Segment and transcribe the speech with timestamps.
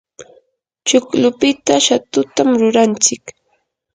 [0.87, 3.23] chuklupita shatutam rurantsik.